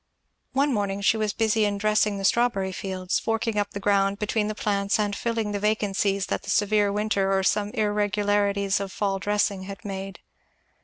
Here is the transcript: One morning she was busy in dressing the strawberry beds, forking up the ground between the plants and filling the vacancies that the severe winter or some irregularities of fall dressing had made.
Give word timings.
One 0.53 0.73
morning 0.73 1.01
she 1.01 1.15
was 1.15 1.31
busy 1.31 1.63
in 1.63 1.77
dressing 1.77 2.17
the 2.17 2.25
strawberry 2.25 2.71
beds, 2.81 3.19
forking 3.19 3.59
up 3.59 3.69
the 3.69 3.79
ground 3.79 4.17
between 4.17 4.47
the 4.47 4.55
plants 4.55 4.97
and 4.97 5.15
filling 5.15 5.51
the 5.51 5.59
vacancies 5.59 6.25
that 6.25 6.41
the 6.41 6.49
severe 6.49 6.91
winter 6.91 7.31
or 7.31 7.43
some 7.43 7.69
irregularities 7.75 8.79
of 8.79 8.91
fall 8.91 9.19
dressing 9.19 9.65
had 9.65 9.85
made. 9.85 10.19